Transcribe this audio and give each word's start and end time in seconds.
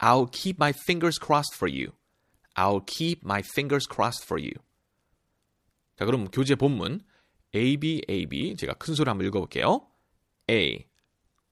I'll 0.00 0.26
keep 0.26 0.58
my 0.58 0.72
fingers 0.72 1.18
crossed 1.18 1.54
for 1.54 1.66
you. 1.66 1.92
I'll 2.56 2.80
keep 2.80 3.24
my 3.24 3.42
fingers 3.42 3.86
crossed 3.86 4.24
for 4.24 4.38
you. 4.38 4.54
자, 5.98 6.04
그럼 6.04 6.28
교재 6.30 6.54
본문 6.54 7.00
A, 7.54 7.76
B, 7.76 8.02
A, 8.08 8.26
B 8.26 8.54
제가 8.56 8.74
큰 8.74 8.94
소리 8.94 9.08
한번 9.08 9.26
읽어볼게요. 9.26 9.86
A. 10.50 10.86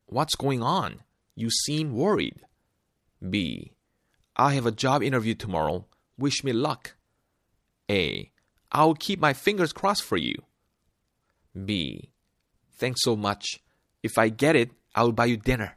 What's 0.07 0.37
going 0.37 0.63
on? 0.63 1.03
You 1.35 1.51
seem 1.51 1.93
worried. 1.93 2.41
B. 3.21 3.73
I 4.37 4.55
have 4.55 4.67
a 4.67 4.73
job 4.73 5.03
interview 5.03 5.35
tomorrow. 5.35 5.87
Wish 6.19 6.45
me 6.45 6.53
luck. 6.53 6.95
A. 7.91 8.31
I'll 8.73 8.95
keep 8.95 9.21
my 9.21 9.33
fingers 9.33 9.73
crossed 9.73 10.05
for 10.05 10.17
you. 10.17 10.37
B. 11.53 12.11
Thanks 12.79 13.03
so 13.03 13.17
much. 13.17 13.61
If 14.03 14.19
I 14.19 14.29
get 14.29 14.55
it, 14.55 14.71
I'll 14.95 15.13
buy 15.13 15.27
you 15.27 15.37
dinner. 15.37 15.77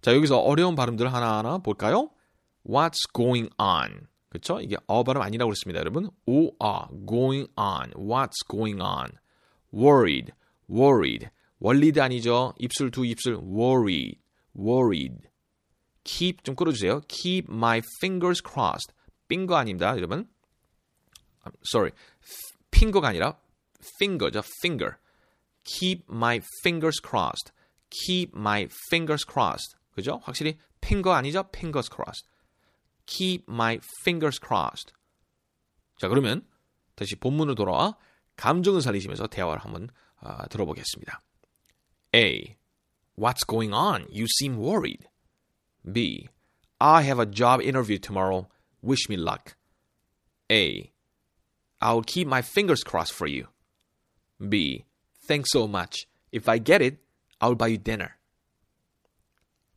자, 0.00 0.14
여기서 0.14 0.38
어려운 0.38 0.74
발음들 0.74 1.12
하나하나 1.12 1.58
볼까요? 1.58 2.10
What's 2.64 3.12
going 3.14 3.50
on? 3.58 4.06
그쵸? 4.30 4.60
이게 4.60 4.76
어 4.86 5.02
발음 5.02 5.22
아니라고 5.22 5.50
그랬습니다, 5.50 5.80
여러분. 5.80 6.10
O, 6.26 6.50
are, 6.62 6.86
going 7.06 7.48
on. 7.56 7.90
What's 7.96 8.46
going 8.48 8.80
on? 8.80 9.10
Worried, 9.72 10.32
worried. 10.68 11.28
worried 11.60 12.00
아니죠? 12.00 12.54
입술 12.58 12.90
두 12.90 13.04
입술. 13.04 13.36
worried, 13.36 14.18
worried. 14.56 15.28
keep 16.04 16.42
좀 16.44 16.54
끌어 16.54 16.72
주세요. 16.72 17.00
keep 17.08 17.52
my 17.52 17.82
fingers 18.00 18.42
crossed. 18.42 18.94
빙거 19.28 19.56
아닙니다, 19.56 19.94
여러분. 19.96 20.28
I'm 21.44 21.52
sorry. 21.66 21.92
핑거가 22.70 23.08
아니라 23.08 23.38
finger죠, 24.00 24.42
finger. 24.62 24.96
keep 25.64 26.04
my 26.10 26.40
fingers 26.62 27.00
crossed. 27.02 27.52
keep 27.90 28.32
my 28.34 28.68
fingers 28.90 29.24
crossed. 29.24 29.76
그죠? 29.99 30.19
확실히 30.23 30.57
finger 30.83 31.15
아니죠? 31.15 31.45
fingers 31.53 31.89
crossed. 31.89 32.27
keep 33.05 33.45
my 33.49 33.79
fingers 34.01 34.39
crossed. 34.39 34.93
자, 35.97 36.07
그러면 36.07 36.45
다시 36.95 37.15
본문으로 37.15 37.55
돌아와 37.55 37.95
감정을 38.35 38.81
살리시면서 38.81 39.27
대화를 39.27 39.63
한번 39.63 39.89
어, 40.21 40.47
들어보겠습니다. 40.49 41.21
A. 42.13 42.55
What's 43.17 43.45
going 43.47 43.73
on? 43.73 44.07
You 44.09 44.27
seem 44.39 44.57
worried. 44.57 45.07
B. 45.89 46.27
I 46.79 47.03
have 47.03 47.19
a 47.19 47.25
job 47.25 47.61
interview 47.61 47.97
tomorrow. 47.97 48.47
Wish 48.81 49.09
me 49.09 49.17
luck. 49.17 49.55
A. 50.51 50.91
I'll 51.81 52.01
keep 52.01 52.27
my 52.27 52.41
fingers 52.41 52.83
crossed 52.83 53.13
for 53.13 53.27
you. 53.27 53.47
B. 54.39 54.85
Thanks 55.27 55.51
so 55.51 55.67
much. 55.67 56.07
If 56.31 56.49
I 56.49 56.57
get 56.57 56.81
it, 56.81 56.99
I'll 57.39 57.55
buy 57.55 57.67
you 57.67 57.77
dinner. 57.77 58.17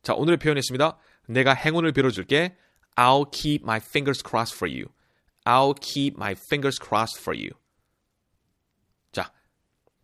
자, 0.04 0.14
오늘의 0.14 0.38
표현했습니다. 0.38 0.98
내가 1.26 1.54
행운을 1.54 1.92
빌어줄게. 1.92 2.56
I'll 2.96 3.28
keep 3.32 3.64
my 3.64 3.78
fingers 3.78 4.22
crossed 4.22 4.54
for 4.54 4.70
you. 4.70 4.92
I'll 5.44 5.74
keep 5.74 6.16
my 6.16 6.32
fingers 6.32 6.78
crossed 6.80 7.18
for 7.20 7.36
you. 7.36 7.50
자, 9.12 9.32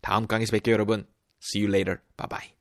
다음 0.01 0.27
강의에서 0.27 0.57
뵐게요, 0.57 0.73
여러분. 0.73 1.07
See 1.41 1.63
you 1.63 1.71
later. 1.71 2.01
Bye 2.17 2.27
bye. 2.27 2.60